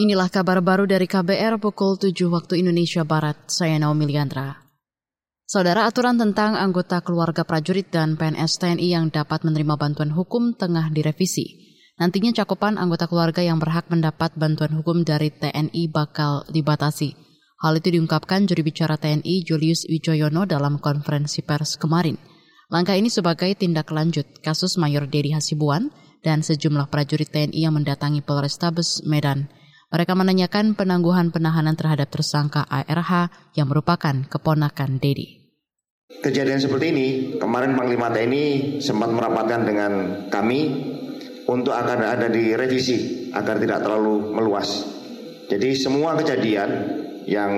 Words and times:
Inilah 0.00 0.32
kabar 0.32 0.64
baru 0.64 0.88
dari 0.88 1.04
KBR 1.04 1.60
pukul 1.60 2.00
7 2.00 2.16
waktu 2.32 2.64
Indonesia 2.64 3.04
Barat. 3.04 3.36
Saya 3.52 3.76
Naomi 3.76 4.08
Liandra. 4.08 4.56
Saudara 5.44 5.84
aturan 5.84 6.16
tentang 6.16 6.56
anggota 6.56 7.04
keluarga 7.04 7.44
prajurit 7.44 7.92
dan 7.92 8.16
PNS 8.16 8.64
TNI 8.64 8.88
yang 8.96 9.12
dapat 9.12 9.44
menerima 9.44 9.76
bantuan 9.76 10.08
hukum 10.08 10.56
tengah 10.56 10.88
direvisi. 10.88 11.76
Nantinya 12.00 12.32
cakupan 12.32 12.80
anggota 12.80 13.12
keluarga 13.12 13.44
yang 13.44 13.60
berhak 13.60 13.92
mendapat 13.92 14.32
bantuan 14.40 14.72
hukum 14.72 15.04
dari 15.04 15.28
TNI 15.36 15.92
bakal 15.92 16.48
dibatasi. 16.48 17.12
Hal 17.60 17.76
itu 17.76 17.92
diungkapkan 17.92 18.48
juri 18.48 18.64
bicara 18.64 18.96
TNI 18.96 19.44
Julius 19.44 19.84
Wijoyono 19.84 20.48
dalam 20.48 20.80
konferensi 20.80 21.44
pers 21.44 21.76
kemarin. 21.76 22.16
Langkah 22.72 22.96
ini 22.96 23.12
sebagai 23.12 23.52
tindak 23.52 23.92
lanjut 23.92 24.24
kasus 24.40 24.80
Mayor 24.80 25.04
Dedi 25.12 25.36
Hasibuan 25.36 25.92
dan 26.24 26.40
sejumlah 26.40 26.88
prajurit 26.88 27.28
TNI 27.28 27.68
yang 27.68 27.76
mendatangi 27.76 28.24
Polrestabes 28.24 29.04
Medan. 29.04 29.59
Mereka 29.90 30.14
menanyakan 30.14 30.78
penangguhan 30.78 31.34
penahanan 31.34 31.74
terhadap 31.74 32.14
tersangka 32.14 32.62
ARH 32.62 33.26
yang 33.58 33.66
merupakan 33.66 34.14
keponakan 34.22 35.02
Dedi. 35.02 35.42
Kejadian 36.22 36.62
seperti 36.62 36.94
ini, 36.94 37.06
kemarin 37.42 37.74
Panglima 37.74 38.06
TNI 38.06 38.78
sempat 38.78 39.10
merapatkan 39.10 39.66
dengan 39.66 39.92
kami 40.30 40.60
untuk 41.50 41.74
akan 41.74 42.06
ada 42.06 42.30
di 42.30 42.54
revisi 42.54 43.30
agar 43.34 43.58
tidak 43.58 43.82
terlalu 43.82 44.30
meluas. 44.30 44.86
Jadi 45.50 45.74
semua 45.74 46.14
kejadian 46.14 46.70
yang 47.26 47.50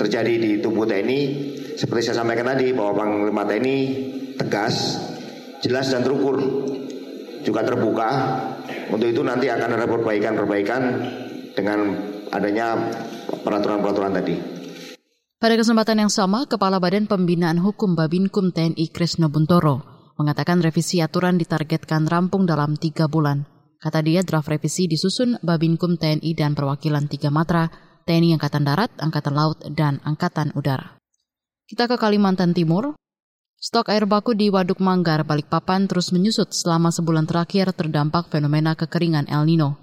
terjadi 0.00 0.32
di 0.40 0.50
tubuh 0.64 0.88
TNI 0.88 1.20
seperti 1.76 2.08
saya 2.08 2.24
sampaikan 2.24 2.56
tadi 2.56 2.72
bahwa 2.72 2.96
Panglima 3.04 3.44
TNI 3.44 3.78
tegas, 4.40 4.96
jelas 5.60 5.92
dan 5.92 6.00
terukur 6.00 6.40
juga 7.44 7.60
terbuka. 7.60 8.10
Untuk 8.88 9.12
itu 9.12 9.20
nanti 9.20 9.52
akan 9.52 9.76
ada 9.76 9.84
perbaikan-perbaikan 9.84 10.82
dengan 11.52 11.96
adanya 12.32 12.76
peraturan-peraturan 13.44 14.12
tadi. 14.12 14.34
Pada 15.42 15.58
kesempatan 15.58 16.06
yang 16.06 16.12
sama, 16.12 16.46
Kepala 16.46 16.78
Badan 16.78 17.10
Pembinaan 17.10 17.58
Hukum 17.58 17.98
Babinkum 17.98 18.54
TNI 18.54 18.86
Krisno 18.94 19.26
Buntoro 19.26 19.92
mengatakan 20.14 20.62
revisi 20.62 21.02
aturan 21.02 21.34
ditargetkan 21.34 22.06
rampung 22.06 22.46
dalam 22.46 22.78
tiga 22.78 23.10
bulan. 23.10 23.42
Kata 23.82 23.98
dia, 24.06 24.22
draft 24.22 24.46
revisi 24.46 24.86
disusun 24.86 25.42
Babinkum 25.42 25.98
TNI 25.98 26.30
dan 26.38 26.54
perwakilan 26.54 27.10
tiga 27.10 27.34
matra, 27.34 27.66
TNI 28.06 28.38
Angkatan 28.38 28.62
Darat, 28.62 28.94
Angkatan 29.02 29.34
Laut, 29.34 29.58
dan 29.74 29.98
Angkatan 30.06 30.54
Udara. 30.54 30.94
Kita 31.66 31.90
ke 31.90 31.98
Kalimantan 31.98 32.54
Timur. 32.54 32.94
Stok 33.58 33.90
air 33.90 34.06
baku 34.06 34.38
di 34.38 34.46
Waduk 34.46 34.78
Manggar, 34.78 35.26
Balikpapan 35.26 35.90
terus 35.90 36.14
menyusut 36.14 36.54
selama 36.54 36.94
sebulan 36.94 37.26
terakhir 37.26 37.74
terdampak 37.74 38.30
fenomena 38.30 38.78
kekeringan 38.78 39.26
El 39.26 39.46
Nino. 39.50 39.81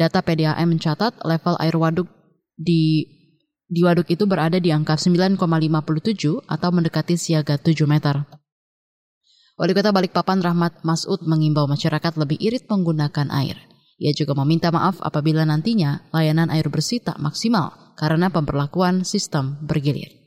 Data 0.00 0.24
PDAM 0.24 0.64
mencatat 0.64 1.20
level 1.28 1.60
air 1.60 1.76
waduk 1.76 2.08
di 2.56 3.04
di 3.68 3.84
waduk 3.84 4.08
itu 4.08 4.24
berada 4.24 4.56
di 4.56 4.72
angka 4.72 4.96
9,57 4.96 5.36
atau 6.48 6.68
mendekati 6.72 7.20
siaga 7.20 7.60
7 7.60 7.84
meter. 7.84 8.24
Wali 9.60 9.76
Kota 9.76 9.92
Balikpapan 9.92 10.40
Rahmat 10.40 10.80
Masud 10.88 11.20
mengimbau 11.28 11.68
masyarakat 11.68 12.16
lebih 12.16 12.40
irit 12.40 12.64
menggunakan 12.64 13.28
air. 13.28 13.60
Ia 14.00 14.16
juga 14.16 14.32
meminta 14.40 14.72
maaf 14.72 14.96
apabila 15.04 15.44
nantinya 15.44 16.08
layanan 16.16 16.48
air 16.48 16.72
bersih 16.72 17.04
tak 17.04 17.20
maksimal 17.20 17.92
karena 18.00 18.32
pemberlakuan 18.32 19.04
sistem 19.04 19.60
bergilir. 19.60 20.19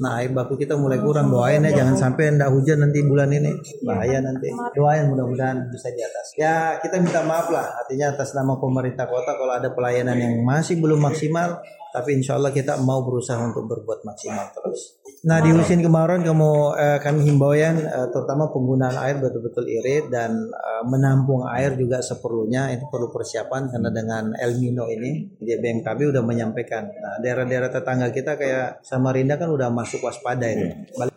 Nah 0.00 0.16
air 0.16 0.32
baku 0.32 0.56
kita 0.56 0.80
mulai 0.80 0.96
kurang 0.96 1.28
doain 1.28 1.60
ya 1.60 1.76
jangan 1.76 1.96
sampai 1.96 2.32
ndak 2.32 2.48
hujan 2.48 2.80
nanti 2.80 3.04
bulan 3.04 3.28
ini. 3.28 3.52
Bahaya 3.84 4.24
nanti. 4.24 4.48
Doain 4.72 5.06
mudah-mudahan 5.12 5.68
bisa 5.68 5.92
di 5.92 6.00
atas. 6.00 6.26
Ya 6.40 6.80
kita 6.80 6.96
minta 7.04 7.20
maaf 7.20 7.52
lah 7.52 7.68
artinya 7.84 8.16
atas 8.16 8.32
nama 8.32 8.56
pemerintah 8.56 9.04
kota 9.04 9.36
kalau 9.36 9.52
ada 9.52 9.68
pelayanan 9.76 10.16
yang 10.16 10.40
masih 10.40 10.80
belum 10.80 11.04
maksimal 11.04 11.60
tapi 11.90 12.16
insya 12.16 12.38
Allah 12.38 12.54
kita 12.54 12.78
mau 12.80 13.02
berusaha 13.02 13.36
untuk 13.42 13.66
berbuat 13.66 14.06
maksimal 14.06 14.48
terus. 14.56 14.96
Nah 15.26 15.42
di 15.44 15.52
musim 15.52 15.84
kemarin 15.84 16.24
kamu 16.24 16.52
eh, 16.80 16.98
kami 17.02 17.20
himbauan 17.28 17.76
eh, 17.82 18.06
terutama 18.08 18.48
penggunaan 18.48 18.96
air 19.04 19.20
betul-betul 19.20 19.68
irit 19.68 20.08
dan 20.08 20.48
menampung 20.86 21.44
air 21.48 21.76
juga 21.76 22.00
seperlunya 22.00 22.72
itu 22.76 22.86
perlu 22.88 23.12
persiapan 23.12 23.68
karena 23.68 23.90
dengan 23.92 24.24
El 24.36 24.60
Nino 24.60 24.88
ini 24.88 25.36
di 25.36 25.52
BMKB 25.56 26.14
udah 26.14 26.22
menyampaikan. 26.24 26.88
Nah 26.88 27.16
daerah-daerah 27.20 27.70
tetangga 27.72 28.08
kita 28.12 28.36
kayak 28.36 28.84
Samarinda 28.84 29.36
kan 29.40 29.50
udah 29.52 29.68
masuk 29.72 30.04
waspada 30.04 30.48
ini. 30.48 30.90
Balik 30.96 31.14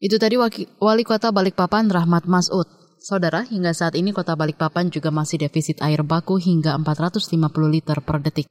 Itu 0.00 0.16
tadi 0.16 0.40
Wali 0.80 1.04
Kota 1.04 1.28
Balikpapan 1.28 1.92
Rahmat 1.92 2.24
Masud. 2.24 2.66
Saudara, 3.00 3.48
hingga 3.48 3.72
saat 3.72 3.96
ini 3.96 4.12
Kota 4.12 4.36
Balikpapan 4.36 4.92
juga 4.92 5.08
masih 5.08 5.40
defisit 5.40 5.80
air 5.80 6.04
baku 6.04 6.36
hingga 6.36 6.76
450 6.76 7.32
liter 7.72 7.96
per 8.04 8.20
detik. 8.20 8.48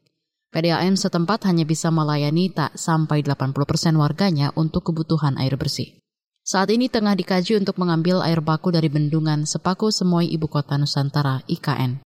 PDAM 0.50 0.98
setempat 0.98 1.46
hanya 1.46 1.62
bisa 1.62 1.94
melayani 1.94 2.50
tak 2.50 2.74
sampai 2.74 3.22
80 3.22 3.54
persen 3.70 3.94
warganya 4.02 4.50
untuk 4.58 4.90
kebutuhan 4.90 5.38
air 5.38 5.54
bersih. 5.54 6.02
Saat 6.50 6.74
ini 6.74 6.90
tengah 6.90 7.14
dikaji 7.14 7.62
untuk 7.62 7.78
mengambil 7.78 8.26
air 8.26 8.42
baku 8.42 8.74
dari 8.74 8.90
bendungan 8.90 9.46
Sepaku 9.46 9.94
Semoy 9.94 10.34
Ibu 10.34 10.50
Kota 10.50 10.82
Nusantara 10.82 11.46
IKN. 11.46 12.02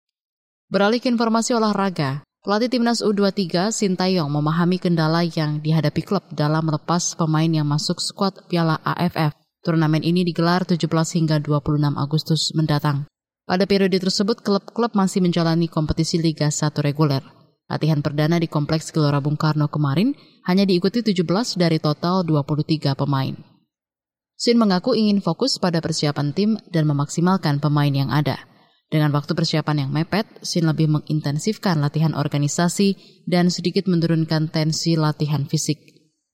Beralih 0.66 0.98
ke 0.98 1.06
informasi 1.06 1.54
olahraga, 1.54 2.26
pelatih 2.42 2.66
timnas 2.66 3.06
U23 3.06 3.70
Sintayong 3.70 4.26
memahami 4.26 4.82
kendala 4.82 5.22
yang 5.22 5.62
dihadapi 5.62 6.02
klub 6.02 6.26
dalam 6.34 6.66
melepas 6.66 7.14
pemain 7.14 7.46
yang 7.46 7.70
masuk 7.70 8.02
skuad 8.02 8.34
Piala 8.50 8.82
AFF. 8.82 9.30
Turnamen 9.62 10.02
ini 10.02 10.26
digelar 10.26 10.66
17 10.66 10.90
hingga 10.90 11.38
26 11.38 11.94
Agustus 11.94 12.50
mendatang. 12.58 13.06
Pada 13.46 13.62
periode 13.62 13.94
tersebut, 13.94 14.42
klub-klub 14.42 14.90
masih 14.98 15.22
menjalani 15.22 15.70
kompetisi 15.70 16.18
Liga 16.18 16.50
1 16.50 16.82
reguler. 16.82 17.22
Latihan 17.70 18.02
perdana 18.02 18.42
di 18.42 18.50
Kompleks 18.50 18.90
Gelora 18.90 19.22
Bung 19.22 19.38
Karno 19.38 19.70
kemarin 19.70 20.18
hanya 20.50 20.66
diikuti 20.66 20.98
17 20.98 21.62
dari 21.62 21.78
total 21.78 22.26
23 22.26 22.98
pemain. 22.98 23.51
Sin 24.42 24.58
mengaku 24.58 24.98
ingin 24.98 25.22
fokus 25.22 25.62
pada 25.62 25.78
persiapan 25.78 26.34
tim 26.34 26.58
dan 26.66 26.90
memaksimalkan 26.90 27.62
pemain 27.62 27.94
yang 27.94 28.10
ada. 28.10 28.42
Dengan 28.90 29.14
waktu 29.14 29.38
persiapan 29.38 29.86
yang 29.86 29.90
mepet, 29.94 30.26
Sin 30.42 30.66
lebih 30.66 30.90
mengintensifkan 30.90 31.78
latihan 31.78 32.10
organisasi 32.10 32.98
dan 33.30 33.54
sedikit 33.54 33.86
menurunkan 33.86 34.50
tensi 34.50 34.98
latihan 34.98 35.46
fisik. 35.46 35.78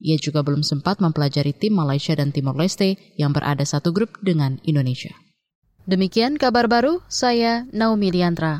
Ia 0.00 0.16
juga 0.16 0.40
belum 0.40 0.64
sempat 0.64 1.04
mempelajari 1.04 1.52
tim 1.52 1.76
Malaysia 1.76 2.16
dan 2.16 2.32
Timor 2.32 2.56
Leste 2.56 2.96
yang 3.20 3.36
berada 3.36 3.68
satu 3.68 3.92
grup 3.92 4.16
dengan 4.24 4.56
Indonesia. 4.64 5.12
Demikian 5.84 6.40
kabar 6.40 6.64
baru, 6.64 7.04
saya 7.12 7.68
Naomi 7.76 8.08
Liandra. 8.08 8.56